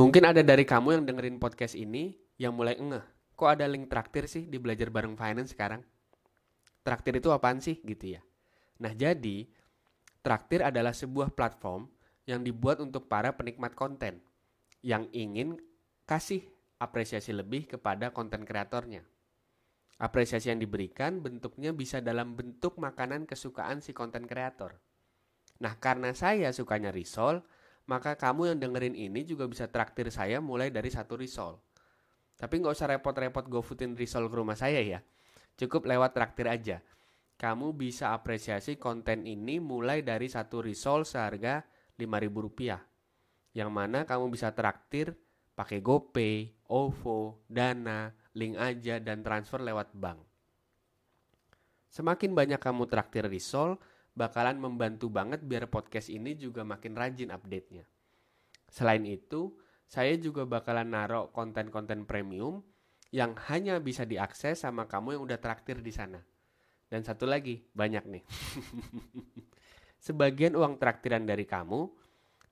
Mungkin 0.00 0.24
ada 0.24 0.40
dari 0.40 0.64
kamu 0.64 0.96
yang 0.96 1.04
dengerin 1.04 1.36
podcast 1.36 1.76
ini 1.76 2.16
yang 2.40 2.56
mulai 2.56 2.72
ngeh, 2.72 3.04
kok 3.36 3.52
ada 3.52 3.68
link 3.68 3.92
traktir 3.92 4.24
sih 4.24 4.48
di 4.48 4.56
belajar 4.56 4.88
bareng 4.88 5.12
finance 5.12 5.52
sekarang? 5.52 5.84
Traktir 6.80 7.20
itu 7.20 7.28
apaan 7.28 7.60
sih 7.60 7.84
gitu 7.84 8.16
ya? 8.16 8.24
Nah 8.80 8.96
jadi, 8.96 9.44
traktir 10.24 10.64
adalah 10.64 10.96
sebuah 10.96 11.36
platform 11.36 11.84
yang 12.24 12.40
dibuat 12.40 12.80
untuk 12.80 13.12
para 13.12 13.36
penikmat 13.36 13.76
konten 13.76 14.24
yang 14.80 15.04
ingin 15.12 15.60
kasih 16.08 16.48
apresiasi 16.80 17.36
lebih 17.36 17.68
kepada 17.68 18.08
konten 18.08 18.48
kreatornya. 18.48 19.04
Apresiasi 20.00 20.48
yang 20.48 20.64
diberikan 20.64 21.20
bentuknya 21.20 21.76
bisa 21.76 22.00
dalam 22.00 22.32
bentuk 22.40 22.80
makanan 22.80 23.28
kesukaan 23.28 23.84
si 23.84 23.92
konten 23.92 24.24
kreator. 24.24 24.80
Nah, 25.60 25.76
karena 25.76 26.16
saya 26.16 26.56
sukanya 26.56 26.88
risol, 26.88 27.44
maka 27.90 28.14
kamu 28.14 28.54
yang 28.54 28.58
dengerin 28.62 28.94
ini 28.94 29.26
juga 29.26 29.50
bisa 29.50 29.66
traktir 29.66 30.14
saya 30.14 30.38
mulai 30.38 30.70
dari 30.70 30.94
satu 30.94 31.18
risol. 31.18 31.58
Tapi 32.38 32.62
nggak 32.62 32.74
usah 32.78 32.86
repot-repot 32.94 33.50
gofoodin 33.50 33.98
risol 33.98 34.30
ke 34.30 34.38
rumah 34.38 34.54
saya 34.54 34.78
ya. 34.78 35.02
Cukup 35.58 35.90
lewat 35.90 36.14
traktir 36.14 36.46
aja. 36.46 36.78
Kamu 37.34 37.74
bisa 37.74 38.14
apresiasi 38.14 38.78
konten 38.78 39.26
ini 39.26 39.58
mulai 39.58 40.06
dari 40.06 40.30
satu 40.30 40.62
risol 40.62 41.02
seharga 41.02 41.66
Rp5.000. 41.98 42.78
Yang 43.58 43.70
mana 43.74 44.06
kamu 44.06 44.30
bisa 44.30 44.54
traktir 44.54 45.18
pakai 45.58 45.82
GoPay, 45.82 46.62
OVO, 46.70 47.42
Dana, 47.50 48.14
link 48.38 48.54
aja, 48.54 49.02
dan 49.02 49.26
transfer 49.26 49.58
lewat 49.58 49.90
bank. 49.98 50.22
Semakin 51.90 52.38
banyak 52.38 52.62
kamu 52.62 52.86
traktir 52.86 53.26
risol, 53.26 53.82
bakalan 54.14 54.58
membantu 54.58 55.08
banget 55.08 55.42
biar 55.44 55.70
podcast 55.70 56.10
ini 56.10 56.34
juga 56.34 56.66
makin 56.66 56.94
rajin 56.98 57.30
update-nya. 57.30 57.84
Selain 58.70 59.02
itu, 59.06 59.54
saya 59.90 60.14
juga 60.14 60.46
bakalan 60.46 60.94
naruh 60.94 61.34
konten-konten 61.34 62.06
premium 62.06 62.62
yang 63.10 63.34
hanya 63.50 63.82
bisa 63.82 64.06
diakses 64.06 64.62
sama 64.62 64.86
kamu 64.86 65.18
yang 65.18 65.22
udah 65.26 65.38
traktir 65.42 65.82
di 65.82 65.90
sana. 65.90 66.22
Dan 66.86 67.02
satu 67.02 67.26
lagi, 67.26 67.62
banyak 67.74 68.04
nih. 68.06 68.24
Sebagian 70.06 70.54
uang 70.54 70.78
traktiran 70.78 71.26
dari 71.26 71.46
kamu 71.46 71.90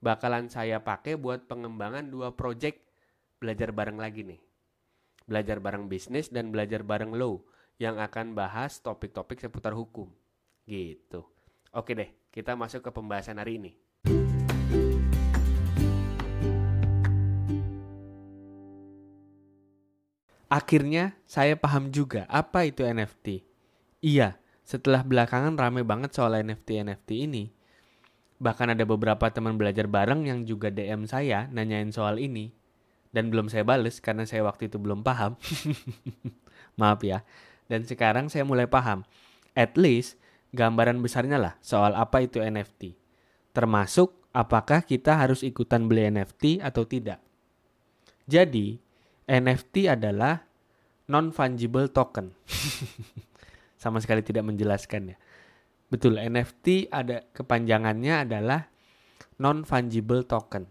bakalan 0.02 0.50
saya 0.50 0.82
pakai 0.82 1.18
buat 1.18 1.46
pengembangan 1.46 2.06
dua 2.10 2.34
project 2.34 2.82
belajar 3.38 3.70
bareng 3.70 3.98
lagi 3.98 4.26
nih. 4.26 4.40
Belajar 5.26 5.62
bareng 5.62 5.86
bisnis 5.86 6.30
dan 6.30 6.50
belajar 6.50 6.82
bareng 6.82 7.14
lo 7.14 7.46
yang 7.78 8.02
akan 8.02 8.34
bahas 8.34 8.82
topik-topik 8.82 9.38
seputar 9.38 9.74
hukum. 9.78 10.10
Gitu. 10.66 11.37
Oke 11.78 11.94
deh, 11.94 12.10
kita 12.34 12.58
masuk 12.58 12.82
ke 12.82 12.90
pembahasan 12.90 13.38
hari 13.38 13.62
ini. 13.62 13.70
Akhirnya 20.50 21.14
saya 21.22 21.54
paham 21.54 21.94
juga 21.94 22.26
apa 22.26 22.66
itu 22.66 22.82
NFT. 22.82 23.46
Iya, 24.02 24.42
setelah 24.66 25.06
belakangan 25.06 25.54
rame 25.54 25.86
banget 25.86 26.18
soal 26.18 26.34
NFT-NFT 26.42 27.30
ini. 27.30 27.54
Bahkan 28.42 28.74
ada 28.74 28.82
beberapa 28.82 29.30
teman 29.30 29.54
belajar 29.54 29.86
bareng 29.86 30.26
yang 30.26 30.42
juga 30.42 30.74
DM 30.74 31.06
saya 31.06 31.46
nanyain 31.54 31.94
soal 31.94 32.18
ini 32.18 32.50
dan 33.14 33.30
belum 33.30 33.46
saya 33.46 33.62
bales 33.62 34.02
karena 34.02 34.26
saya 34.26 34.42
waktu 34.42 34.66
itu 34.66 34.82
belum 34.82 35.06
paham. 35.06 35.38
Maaf 36.82 37.06
ya. 37.06 37.22
Dan 37.70 37.86
sekarang 37.86 38.26
saya 38.26 38.42
mulai 38.42 38.66
paham. 38.66 39.06
At 39.54 39.78
least 39.78 40.18
gambaran 40.54 41.00
besarnya 41.02 41.36
lah 41.36 41.54
soal 41.60 41.94
apa 41.94 42.24
itu 42.24 42.40
NFT. 42.40 42.96
Termasuk 43.52 44.14
apakah 44.32 44.84
kita 44.84 45.18
harus 45.18 45.42
ikutan 45.44 45.88
beli 45.88 46.08
NFT 46.08 46.62
atau 46.62 46.84
tidak. 46.84 47.18
Jadi, 48.28 48.76
NFT 49.24 49.88
adalah 49.88 50.44
non-fungible 51.08 51.88
token. 51.88 52.36
Sama 53.82 54.04
sekali 54.04 54.20
tidak 54.20 54.44
menjelaskan 54.44 55.14
ya. 55.14 55.16
Betul, 55.88 56.20
NFT 56.20 56.92
ada 56.92 57.24
kepanjangannya 57.32 58.28
adalah 58.28 58.68
non-fungible 59.40 60.28
token 60.28 60.68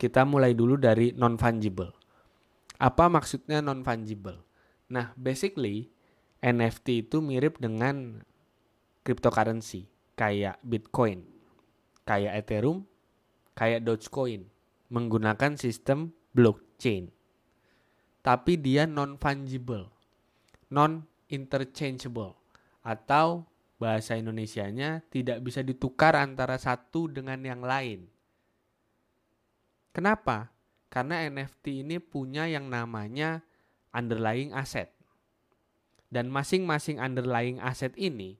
kita 0.00 0.24
mulai 0.24 0.56
dulu 0.56 0.80
dari 0.80 1.12
non 1.12 1.36
fungible. 1.36 1.92
Apa 2.80 3.12
maksudnya 3.12 3.60
non 3.60 3.84
fungible? 3.84 4.40
Nah, 4.88 5.12
basically 5.12 5.92
NFT 6.40 7.04
itu 7.04 7.20
mirip 7.20 7.60
dengan 7.60 8.24
cryptocurrency 9.04 9.88
kayak 10.16 10.60
Bitcoin, 10.60 11.24
kayak 12.04 12.44
Ethereum, 12.44 12.84
kayak 13.56 13.84
Dogecoin 13.84 14.44
menggunakan 14.90 15.56
sistem 15.56 16.12
blockchain. 16.34 17.08
Tapi 18.20 18.60
dia 18.60 18.84
non 18.84 19.16
fungible, 19.16 19.88
non 20.68 21.08
interchangeable 21.32 22.36
atau 22.84 23.48
bahasa 23.80 24.20
Indonesianya 24.20 25.00
tidak 25.08 25.40
bisa 25.40 25.64
ditukar 25.64 26.12
antara 26.12 26.60
satu 26.60 27.08
dengan 27.08 27.40
yang 27.40 27.64
lain. 27.64 28.04
Kenapa? 29.96 30.52
Karena 30.92 31.24
NFT 31.24 31.86
ini 31.86 31.96
punya 31.96 32.44
yang 32.44 32.68
namanya 32.68 33.40
underlying 33.94 34.52
asset. 34.52 34.92
Dan 36.10 36.28
masing-masing 36.28 36.98
underlying 36.98 37.62
asset 37.62 37.94
ini 37.94 38.36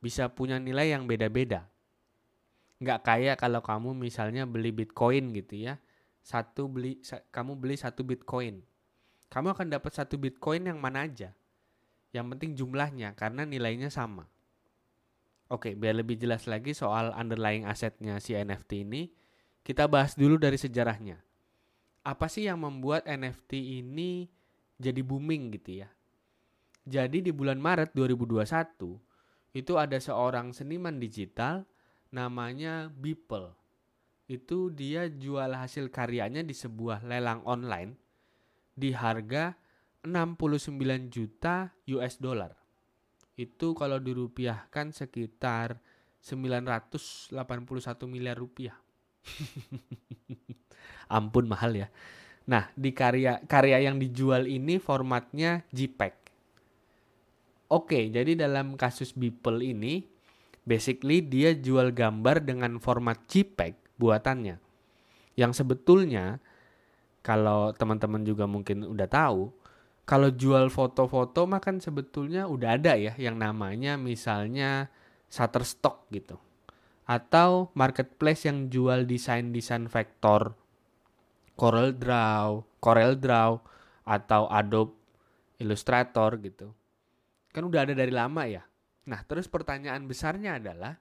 bisa 0.00 0.28
punya 0.30 0.60
nilai 0.60 0.92
yang 0.92 1.08
beda-beda. 1.08 1.68
Nggak 2.82 3.00
kayak 3.08 3.36
kalau 3.40 3.64
kamu 3.64 3.96
misalnya 3.96 4.44
beli 4.44 4.70
Bitcoin 4.72 5.32
gitu 5.32 5.56
ya. 5.66 5.80
Satu 6.20 6.66
beli 6.68 7.00
kamu 7.32 7.56
beli 7.56 7.78
satu 7.78 8.02
Bitcoin. 8.04 8.60
Kamu 9.32 9.54
akan 9.56 9.72
dapat 9.72 9.92
satu 9.94 10.20
Bitcoin 10.20 10.68
yang 10.68 10.78
mana 10.78 11.08
aja. 11.08 11.32
Yang 12.12 12.26
penting 12.36 12.50
jumlahnya 12.56 13.16
karena 13.16 13.42
nilainya 13.48 13.88
sama. 13.88 14.28
Oke, 15.46 15.78
biar 15.78 15.94
lebih 15.94 16.18
jelas 16.18 16.50
lagi 16.50 16.74
soal 16.74 17.14
underlying 17.14 17.70
asetnya 17.70 18.18
si 18.18 18.34
NFT 18.34 18.82
ini, 18.82 19.06
kita 19.62 19.86
bahas 19.86 20.18
dulu 20.18 20.34
dari 20.42 20.58
sejarahnya. 20.58 21.22
Apa 22.02 22.26
sih 22.26 22.50
yang 22.50 22.58
membuat 22.62 23.06
NFT 23.06 23.82
ini 23.82 24.26
jadi 24.74 24.98
booming 25.06 25.54
gitu 25.54 25.86
ya? 25.86 25.88
Jadi 26.86 27.22
di 27.22 27.30
bulan 27.30 27.62
Maret 27.62 27.94
2021 27.94 29.05
itu 29.56 29.80
ada 29.80 29.96
seorang 29.96 30.52
seniman 30.52 31.00
digital 31.00 31.64
namanya 32.12 32.92
Beeple. 32.92 33.56
Itu 34.28 34.68
dia 34.68 35.08
jual 35.08 35.56
hasil 35.56 35.88
karyanya 35.88 36.44
di 36.44 36.52
sebuah 36.52 37.00
lelang 37.08 37.40
online 37.48 37.96
di 38.76 38.92
harga 38.92 39.56
69 40.04 41.08
juta 41.08 41.72
US 41.88 42.20
dollar. 42.20 42.52
Itu 43.32 43.72
kalau 43.72 43.96
dirupiahkan 43.96 44.92
sekitar 44.92 45.80
981 46.20 47.32
miliar 48.04 48.36
rupiah. 48.36 48.76
Ampun 51.16 51.48
mahal 51.48 51.80
ya. 51.80 51.88
Nah, 52.44 52.68
di 52.76 52.92
karya 52.92 53.40
karya 53.48 53.88
yang 53.88 53.96
dijual 53.96 54.44
ini 54.44 54.76
formatnya 54.76 55.64
JPEG. 55.72 56.25
Oke, 57.66 58.10
jadi 58.10 58.38
dalam 58.38 58.78
kasus 58.78 59.10
Beeple 59.10 59.74
ini 59.74 60.06
basically 60.62 61.22
dia 61.22 61.54
jual 61.54 61.90
gambar 61.90 62.46
dengan 62.46 62.78
format 62.78 63.18
JPEG 63.26 63.98
buatannya. 63.98 64.62
Yang 65.34 65.52
sebetulnya 65.64 66.38
kalau 67.26 67.74
teman-teman 67.74 68.22
juga 68.22 68.46
mungkin 68.46 68.86
udah 68.86 69.08
tahu, 69.10 69.50
kalau 70.06 70.30
jual 70.30 70.70
foto-foto 70.70 71.50
mah 71.50 71.58
kan 71.58 71.82
sebetulnya 71.82 72.46
udah 72.46 72.78
ada 72.78 72.94
ya 72.94 73.18
yang 73.18 73.34
namanya 73.34 73.98
misalnya 73.98 74.86
Shutterstock 75.26 76.06
gitu 76.14 76.38
atau 77.06 77.70
marketplace 77.74 78.46
yang 78.50 78.66
jual 78.66 79.06
desain-desain 79.06 79.86
vektor 79.86 80.54
Corel 81.56 81.96
Draw, 81.96 82.78
Corel 82.82 83.16
Draw 83.16 83.50
atau 84.04 84.46
Adobe 84.52 84.92
Illustrator 85.56 86.36
gitu. 86.44 86.68
Kan 87.56 87.64
udah 87.64 87.88
ada 87.88 87.96
dari 87.96 88.12
lama 88.12 88.44
ya. 88.44 88.60
Nah, 89.08 89.24
terus 89.24 89.48
pertanyaan 89.48 90.04
besarnya 90.04 90.60
adalah 90.60 91.00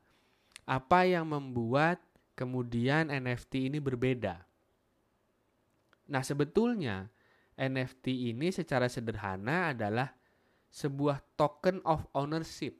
apa 0.63 1.04
yang 1.04 1.28
membuat 1.28 2.00
kemudian 2.31 3.12
NFT 3.12 3.68
ini 3.68 3.84
berbeda? 3.84 4.40
Nah, 6.07 6.24
sebetulnya 6.24 7.12
NFT 7.60 8.31
ini 8.31 8.56
secara 8.56 8.88
sederhana 8.88 9.75
adalah 9.75 10.16
sebuah 10.72 11.19
token 11.36 11.84
of 11.84 12.07
ownership, 12.16 12.80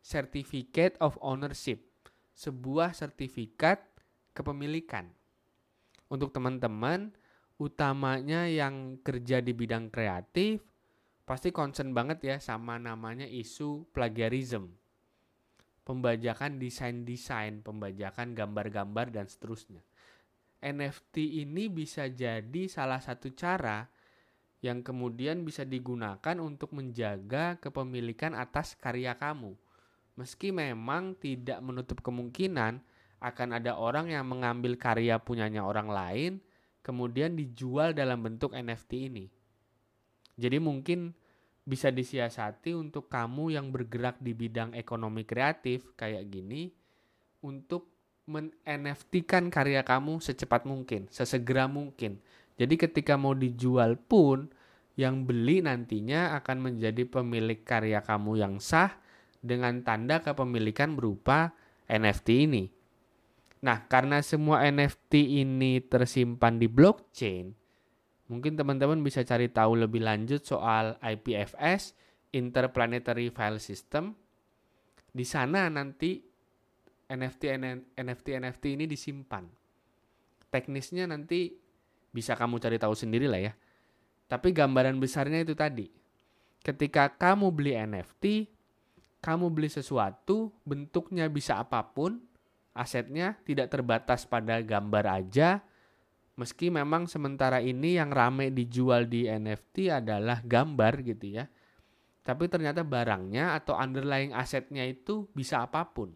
certificate 0.00 0.96
of 1.04 1.20
ownership 1.20 1.84
sebuah 2.38 2.94
sertifikat 2.94 3.82
kepemilikan. 4.30 5.10
Untuk 6.06 6.30
teman-teman, 6.30 7.10
utamanya 7.58 8.46
yang 8.46 9.02
kerja 9.02 9.42
di 9.42 9.50
bidang 9.50 9.90
kreatif, 9.90 10.62
pasti 11.28 11.52
concern 11.52 11.92
banget 11.92 12.24
ya 12.24 12.36
sama 12.40 12.80
namanya 12.80 13.28
isu 13.28 13.84
plagiarism. 13.92 14.72
Pembajakan 15.84 16.56
desain-desain, 16.56 17.60
pembajakan 17.60 18.32
gambar-gambar 18.32 19.12
dan 19.12 19.28
seterusnya. 19.28 19.84
NFT 20.64 21.44
ini 21.44 21.68
bisa 21.68 22.08
jadi 22.08 22.64
salah 22.72 23.04
satu 23.04 23.28
cara 23.36 23.92
yang 24.64 24.80
kemudian 24.80 25.44
bisa 25.44 25.68
digunakan 25.68 26.36
untuk 26.40 26.72
menjaga 26.72 27.60
kepemilikan 27.60 28.32
atas 28.32 28.72
karya 28.74 29.12
kamu. 29.14 29.52
Meski 30.16 30.50
memang 30.50 31.14
tidak 31.14 31.60
menutup 31.60 32.00
kemungkinan 32.00 32.80
akan 33.20 33.48
ada 33.52 33.76
orang 33.76 34.10
yang 34.10 34.24
mengambil 34.24 34.80
karya 34.80 35.20
punyanya 35.20 35.62
orang 35.62 35.92
lain 35.92 36.32
kemudian 36.82 37.36
dijual 37.36 37.92
dalam 37.92 38.24
bentuk 38.24 38.56
NFT 38.56 39.12
ini. 39.12 39.37
Jadi 40.38 40.62
mungkin 40.62 41.12
bisa 41.68 41.92
disiasati 41.92 42.72
untuk 42.72 43.10
kamu 43.12 43.58
yang 43.58 43.68
bergerak 43.68 44.16
di 44.22 44.32
bidang 44.32 44.72
ekonomi 44.72 45.28
kreatif 45.28 45.92
kayak 45.98 46.30
gini 46.32 46.72
untuk 47.44 47.90
men-NFT-kan 48.24 49.52
karya 49.52 49.84
kamu 49.84 50.22
secepat 50.22 50.64
mungkin, 50.64 51.10
sesegera 51.12 51.68
mungkin. 51.68 52.22
Jadi 52.56 52.74
ketika 52.80 53.20
mau 53.20 53.36
dijual 53.36 54.00
pun 54.00 54.48
yang 54.98 55.28
beli 55.28 55.62
nantinya 55.62 56.34
akan 56.40 56.72
menjadi 56.72 57.06
pemilik 57.06 57.60
karya 57.62 58.02
kamu 58.02 58.40
yang 58.40 58.58
sah 58.58 58.98
dengan 59.38 59.80
tanda 59.86 60.20
kepemilikan 60.24 60.98
berupa 60.98 61.54
NFT 61.86 62.28
ini. 62.50 62.64
Nah, 63.58 63.86
karena 63.90 64.22
semua 64.22 64.62
NFT 64.66 65.42
ini 65.42 65.82
tersimpan 65.82 66.58
di 66.62 66.70
blockchain, 66.70 67.54
mungkin 68.28 68.54
teman-teman 68.54 69.00
bisa 69.00 69.24
cari 69.24 69.48
tahu 69.48 69.84
lebih 69.84 70.04
lanjut 70.04 70.44
soal 70.44 71.00
IPFS, 71.00 71.96
Interplanetary 72.36 73.32
File 73.32 73.60
System. 73.60 74.12
Di 75.08 75.24
sana 75.24 75.72
nanti 75.72 76.20
NFT 77.08 77.42
NFT 77.96 78.26
NFT 78.36 78.64
ini 78.76 78.84
disimpan. 78.84 79.48
Teknisnya 80.52 81.08
nanti 81.08 81.56
bisa 82.12 82.36
kamu 82.36 82.60
cari 82.60 82.76
tahu 82.76 82.92
sendiri 82.92 83.24
lah 83.24 83.40
ya. 83.40 83.52
Tapi 84.28 84.52
gambaran 84.52 85.00
besarnya 85.00 85.40
itu 85.40 85.56
tadi. 85.56 85.88
Ketika 86.60 87.16
kamu 87.16 87.48
beli 87.48 87.72
NFT, 87.72 88.44
kamu 89.24 89.48
beli 89.48 89.72
sesuatu, 89.72 90.52
bentuknya 90.68 91.24
bisa 91.32 91.64
apa 91.64 91.80
pun, 91.80 92.20
asetnya 92.76 93.40
tidak 93.48 93.72
terbatas 93.72 94.28
pada 94.28 94.60
gambar 94.60 95.04
aja. 95.08 95.64
Meski 96.38 96.70
memang 96.70 97.10
sementara 97.10 97.58
ini 97.58 97.98
yang 97.98 98.14
rame 98.14 98.54
dijual 98.54 99.10
di 99.10 99.26
NFT 99.26 99.90
adalah 99.90 100.38
gambar 100.38 101.02
gitu 101.02 101.34
ya. 101.34 101.50
Tapi 102.22 102.46
ternyata 102.46 102.86
barangnya 102.86 103.58
atau 103.58 103.74
underlying 103.74 104.30
asetnya 104.30 104.86
itu 104.86 105.26
bisa 105.34 105.66
apa 105.66 105.82
pun. 105.90 106.14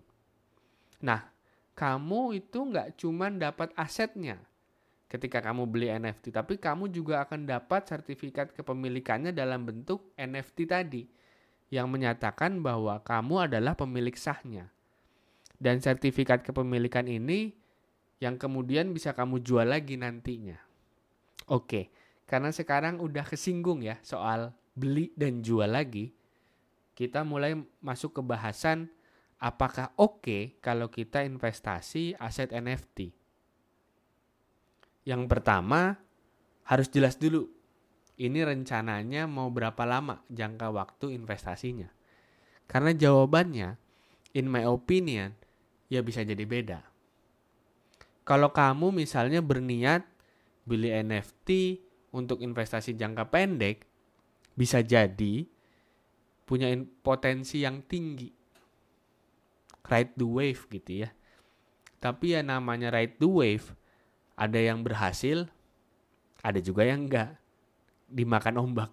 Nah, 1.02 1.26
kamu 1.74 2.38
itu 2.38 2.62
nggak 2.62 3.02
cuma 3.02 3.34
dapat 3.34 3.74
asetnya 3.74 4.38
ketika 5.10 5.42
kamu 5.42 5.66
beli 5.66 5.90
NFT, 5.90 6.30
tapi 6.30 6.54
kamu 6.56 6.88
juga 6.94 7.26
akan 7.26 7.42
dapat 7.44 7.90
sertifikat 7.90 8.54
kepemilikannya 8.54 9.34
dalam 9.34 9.66
bentuk 9.66 10.14
NFT 10.14 10.70
tadi 10.70 11.04
yang 11.72 11.90
menyatakan 11.90 12.62
bahwa 12.62 13.02
kamu 13.02 13.50
adalah 13.50 13.74
pemilik 13.74 14.14
sahnya. 14.14 14.70
Dan 15.58 15.82
sertifikat 15.82 16.46
kepemilikan 16.46 17.10
ini 17.10 17.61
yang 18.22 18.38
kemudian 18.38 18.94
bisa 18.94 19.10
kamu 19.18 19.42
jual 19.42 19.66
lagi 19.66 19.98
nantinya. 19.98 20.54
Oke, 21.50 21.90
karena 22.30 22.54
sekarang 22.54 23.02
udah 23.02 23.26
kesinggung 23.26 23.82
ya 23.82 23.98
soal 24.06 24.54
beli 24.78 25.10
dan 25.18 25.42
jual 25.42 25.66
lagi, 25.66 26.14
kita 26.94 27.26
mulai 27.26 27.58
masuk 27.82 28.14
ke 28.14 28.22
bahasan 28.22 28.86
apakah 29.42 29.90
oke 29.98 30.62
kalau 30.62 30.86
kita 30.86 31.26
investasi 31.26 32.14
aset 32.14 32.54
NFT? 32.54 33.10
Yang 35.02 35.22
pertama, 35.26 35.98
harus 36.62 36.86
jelas 36.94 37.18
dulu. 37.18 37.50
Ini 38.22 38.46
rencananya 38.46 39.26
mau 39.26 39.50
berapa 39.50 39.82
lama 39.82 40.22
jangka 40.30 40.70
waktu 40.70 41.18
investasinya. 41.18 41.90
Karena 42.70 42.94
jawabannya, 42.94 43.74
in 44.38 44.46
my 44.46 44.62
opinion, 44.62 45.34
ya 45.90 46.06
bisa 46.06 46.22
jadi 46.22 46.46
beda. 46.46 46.91
Kalau 48.22 48.54
kamu 48.54 48.94
misalnya 48.94 49.42
berniat 49.42 50.06
beli 50.62 50.94
NFT 50.94 51.80
untuk 52.14 52.38
investasi 52.38 52.94
jangka 52.94 53.28
pendek, 53.32 53.82
bisa 54.54 54.84
jadi 54.84 55.46
punya 56.46 56.68
potensi 57.02 57.64
yang 57.64 57.82
tinggi 57.88 58.42
ride 59.86 60.14
the 60.14 60.26
wave 60.26 60.62
gitu 60.70 61.06
ya. 61.06 61.10
Tapi 62.02 62.34
ya 62.34 62.40
namanya 62.42 62.90
ride 62.90 63.18
the 63.18 63.28
wave, 63.28 63.74
ada 64.34 64.58
yang 64.58 64.82
berhasil, 64.82 65.46
ada 66.42 66.58
juga 66.58 66.86
yang 66.86 67.06
enggak. 67.06 67.38
Dimakan 68.12 68.60
ombak. 68.60 68.90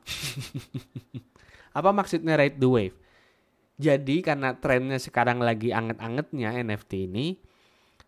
Apa 1.77 1.89
maksudnya 1.91 2.37
ride 2.37 2.61
the 2.61 2.69
wave? 2.69 2.97
Jadi 3.79 4.19
karena 4.19 4.55
trennya 4.59 4.99
sekarang 4.99 5.39
lagi 5.39 5.71
anget-angetnya 5.71 6.55
NFT 6.59 7.07
ini, 7.07 7.39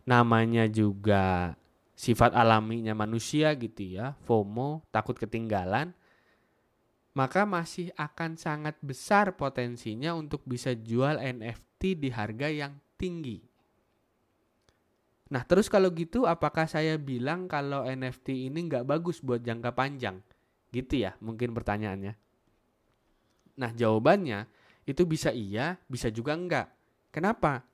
namanya 0.02 0.66
juga 0.66 1.54
sifat 1.94 2.34
alaminya 2.34 2.96
manusia 2.98 3.54
gitu 3.54 3.94
ya, 3.98 4.18
FOMO, 4.26 4.82
takut 4.90 5.14
ketinggalan, 5.14 5.94
maka 7.12 7.44
masih 7.44 7.92
akan 7.94 8.40
sangat 8.40 8.74
besar 8.80 9.36
potensinya 9.36 10.16
untuk 10.16 10.42
bisa 10.48 10.72
jual 10.72 11.20
NFT 11.20 12.00
di 12.00 12.08
harga 12.08 12.48
yang 12.48 12.74
tinggi. 12.96 13.44
Nah 15.32 15.44
terus 15.48 15.72
kalau 15.72 15.88
gitu 15.96 16.28
apakah 16.28 16.68
saya 16.68 17.00
bilang 17.00 17.48
kalau 17.48 17.88
NFT 17.88 18.52
ini 18.52 18.68
nggak 18.68 18.84
bagus 18.84 19.20
buat 19.24 19.40
jangka 19.40 19.72
panjang? 19.72 20.20
Gitu 20.72 21.04
ya 21.08 21.16
mungkin 21.24 21.56
pertanyaannya. 21.56 22.12
Nah 23.56 23.70
jawabannya 23.72 24.48
itu 24.84 25.04
bisa 25.08 25.32
iya, 25.32 25.80
bisa 25.88 26.12
juga 26.12 26.36
enggak. 26.36 26.68
Kenapa? 27.12 27.64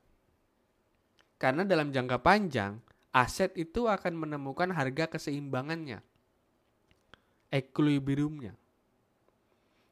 Karena 1.38 1.62
dalam 1.62 1.94
jangka 1.94 2.18
panjang, 2.18 2.82
aset 3.14 3.54
itu 3.54 3.86
akan 3.86 4.26
menemukan 4.26 4.74
harga 4.74 5.06
keseimbangannya. 5.06 6.02
Equilibriumnya. 7.48 8.58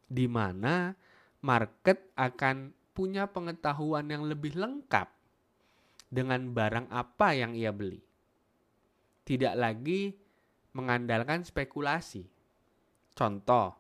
Di 0.07 0.27
mana 0.27 0.95
market 1.41 2.11
akan 2.19 2.75
punya 2.91 3.31
pengetahuan 3.31 4.11
yang 4.11 4.27
lebih 4.27 4.59
lengkap 4.59 5.07
dengan 6.11 6.51
barang 6.51 6.91
apa 6.91 7.35
yang 7.39 7.55
ia 7.55 7.71
beli. 7.71 8.03
Tidak 9.27 9.55
lagi 9.55 10.15
mengandalkan 10.75 11.43
spekulasi. 11.43 12.27
Contoh, 13.17 13.75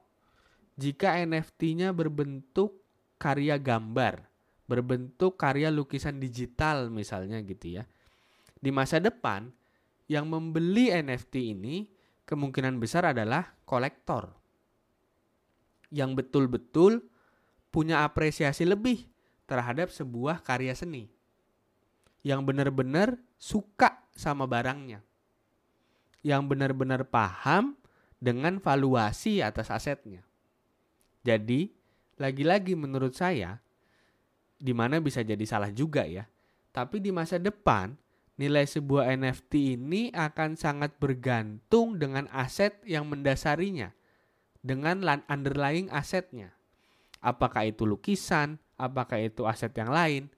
jika 0.77 1.17
NFT-nya 1.23 1.93
berbentuk 1.93 2.83
karya 3.17 3.57
gambar, 3.57 4.27
berbentuk 4.67 5.39
karya 5.39 5.71
lukisan 5.71 6.19
digital 6.19 6.91
misalnya 6.91 7.39
gitu 7.43 7.81
ya. 7.81 7.85
Di 8.59 8.75
masa 8.75 8.99
depan, 8.99 9.51
yang 10.07 10.27
membeli 10.27 10.91
NFT 10.91 11.55
ini 11.55 11.87
kemungkinan 12.27 12.79
besar 12.83 13.11
adalah 13.15 13.55
kolektor. 13.63 14.35
Yang 15.91 16.23
betul-betul 16.23 17.07
punya 17.71 18.03
apresiasi 18.03 18.67
lebih 18.67 19.07
terhadap 19.47 19.95
sebuah 19.95 20.43
karya 20.43 20.75
seni. 20.75 21.07
Yang 22.27 22.43
benar-benar 22.43 23.15
suka 23.39 24.03
sama 24.19 24.51
barangnya. 24.51 24.99
Yang 26.27 26.43
benar-benar 26.51 27.07
paham 27.07 27.79
dengan 28.19 28.59
valuasi 28.59 29.47
atas 29.47 29.71
asetnya. 29.71 30.27
Jadi, 31.23 31.71
lagi-lagi 32.19 32.75
menurut 32.75 33.15
saya, 33.15 33.63
di 34.57 34.73
mana 34.73 35.01
bisa 35.01 35.21
jadi 35.21 35.45
salah 35.45 35.71
juga 35.71 36.05
ya. 36.05 36.25
Tapi 36.73 37.01
di 37.01 37.13
masa 37.13 37.41
depan, 37.41 37.97
nilai 38.37 38.69
sebuah 38.69 39.09
NFT 39.17 39.81
ini 39.81 40.13
akan 40.13 40.57
sangat 40.57 40.97
bergantung 41.01 41.97
dengan 41.97 42.29
aset 42.33 42.81
yang 42.85 43.09
mendasarinya, 43.09 43.93
dengan 44.61 45.01
underlying 45.29 45.89
asetnya 45.89 46.57
apakah 47.27 47.67
itu 47.67 47.83
lukisan, 47.83 48.63
apakah 48.79 49.19
itu 49.19 49.43
aset 49.51 49.75
yang 49.75 49.91
lain, 49.91 50.31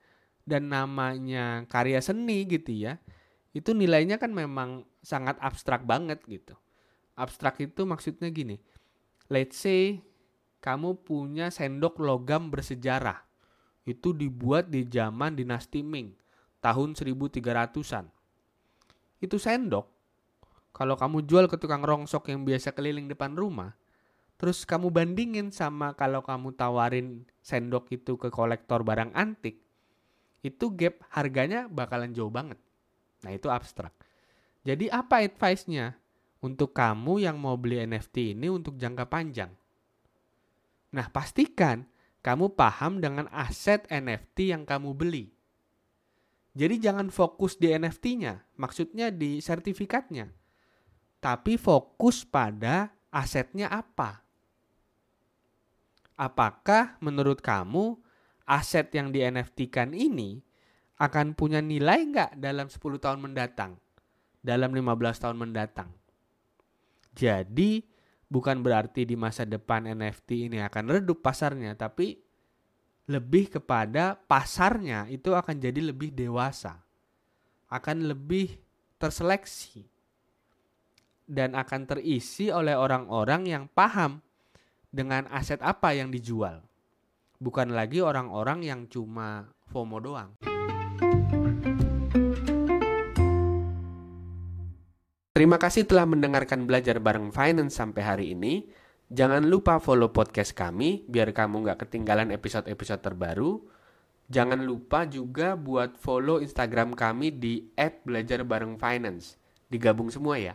dan 0.49 0.73
namanya 0.73 1.69
karya 1.69 2.01
seni 2.01 2.49
gitu 2.49 2.73
ya, 2.73 2.97
itu 3.53 3.77
nilainya 3.77 4.17
kan 4.17 4.33
memang 4.33 4.89
sangat 5.05 5.37
abstrak 5.45 5.85
banget 5.85 6.25
gitu. 6.25 6.57
Abstrak 7.13 7.61
itu 7.61 7.85
maksudnya 7.85 8.33
gini, 8.33 8.57
let's 9.29 9.61
say 9.61 10.01
kamu 10.65 10.97
punya 11.05 11.53
sendok 11.53 12.01
logam 12.01 12.49
bersejarah, 12.49 13.28
itu 13.89 14.13
dibuat 14.13 14.69
di 14.69 14.85
zaman 14.85 15.33
dinasti 15.33 15.81
Ming, 15.81 16.13
tahun 16.61 16.93
1300-an. 16.93 18.05
Itu 19.25 19.41
sendok, 19.41 19.89
kalau 20.77 20.95
kamu 20.95 21.25
jual 21.25 21.49
ke 21.49 21.57
tukang 21.57 21.81
rongsok 21.81 22.29
yang 22.29 22.45
biasa 22.45 22.77
keliling 22.77 23.09
depan 23.09 23.33
rumah, 23.33 23.73
Terus 24.39 24.63
kamu 24.63 24.95
bandingin 24.95 25.51
sama 25.51 25.99
kalau 25.99 26.23
kamu 26.23 26.55
tawarin 26.55 27.27
sendok 27.43 27.91
itu 27.91 28.15
ke 28.15 28.31
kolektor 28.31 28.87
barang 28.87 29.11
antik, 29.11 29.59
itu 30.47 30.71
gap 30.79 31.03
harganya 31.11 31.67
bakalan 31.67 32.15
jauh 32.15 32.31
banget. 32.31 32.55
Nah 33.27 33.35
itu 33.35 33.51
abstrak. 33.51 33.91
Jadi 34.63 34.87
apa 34.95 35.27
advice-nya 35.27 35.99
untuk 36.39 36.71
kamu 36.71 37.27
yang 37.27 37.35
mau 37.35 37.59
beli 37.59 37.83
NFT 37.83 38.39
ini 38.39 38.47
untuk 38.47 38.79
jangka 38.79 39.11
panjang? 39.11 39.51
Nah, 40.95 41.07
pastikan 41.11 41.83
kamu 42.29 42.53
paham 42.53 43.01
dengan 43.01 43.25
aset 43.33 43.89
NFT 43.89 44.53
yang 44.53 44.69
kamu 44.69 44.93
beli. 44.93 45.33
Jadi 46.53 46.77
jangan 46.77 47.09
fokus 47.09 47.57
di 47.57 47.73
NFT-nya, 47.73 48.45
maksudnya 48.61 49.09
di 49.09 49.41
sertifikatnya. 49.41 50.29
Tapi 51.25 51.57
fokus 51.57 52.29
pada 52.29 52.93
asetnya 53.09 53.73
apa. 53.73 54.21
Apakah 56.21 57.01
menurut 57.01 57.41
kamu 57.41 57.97
aset 58.45 58.93
yang 58.93 59.09
di 59.09 59.25
NFT-kan 59.25 59.97
ini 59.97 60.45
akan 61.01 61.33
punya 61.33 61.65
nilai 61.65 62.13
nggak 62.13 62.37
dalam 62.37 62.69
10 62.69 62.77
tahun 63.01 63.25
mendatang? 63.25 63.81
Dalam 64.45 64.77
15 64.77 65.25
tahun 65.25 65.37
mendatang? 65.41 65.89
Jadi 67.17 67.89
bukan 68.29 68.61
berarti 68.61 69.09
di 69.09 69.17
masa 69.17 69.49
depan 69.49 69.89
NFT 69.89 70.53
ini 70.53 70.61
akan 70.61 70.85
redup 71.01 71.25
pasarnya, 71.25 71.75
tapi 71.75 72.21
lebih 73.09 73.49
kepada 73.49 74.21
pasarnya 74.29 75.09
itu 75.09 75.33
akan 75.33 75.57
jadi 75.57 75.81
lebih 75.81 76.13
dewasa, 76.13 76.77
akan 77.73 78.13
lebih 78.13 78.61
terseleksi, 79.01 79.89
dan 81.29 81.57
akan 81.57 81.89
terisi 81.89 82.53
oleh 82.53 82.77
orang-orang 82.77 83.49
yang 83.49 83.65
paham 83.69 84.21
dengan 84.89 85.29
aset 85.29 85.61
apa 85.65 85.93
yang 85.97 86.13
dijual, 86.13 86.65
bukan 87.41 87.73
lagi 87.73 88.01
orang-orang 88.05 88.65
yang 88.65 88.81
cuma 88.89 89.49
FOMO 89.69 90.01
doang. 90.01 90.31
Terima 95.39 95.55
kasih 95.55 95.87
telah 95.87 96.03
mendengarkan 96.03 96.67
belajar 96.67 96.99
bareng 96.99 97.31
finance 97.31 97.79
sampai 97.79 98.03
hari 98.03 98.27
ini. 98.35 98.67
Jangan 99.07 99.47
lupa 99.47 99.79
follow 99.79 100.11
podcast 100.11 100.51
kami 100.51 101.07
biar 101.07 101.31
kamu 101.31 101.63
nggak 101.63 101.87
ketinggalan 101.87 102.35
episode-episode 102.35 102.99
terbaru. 102.99 103.63
Jangan 104.27 104.59
lupa 104.67 105.07
juga 105.07 105.55
buat 105.55 105.95
follow 105.95 106.43
Instagram 106.43 106.99
kami 106.99 107.31
di 107.31 107.71
@belajarbarengfinance. 107.79 109.39
Digabung 109.71 110.11
semua 110.11 110.43
ya. 110.43 110.47